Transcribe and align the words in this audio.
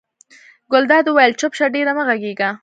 ګلداد 0.71 1.05
وویل 1.07 1.33
چپ 1.39 1.51
شه 1.57 1.65
ډېره 1.75 1.91
مه 1.97 2.03
غږېږه. 2.07 2.49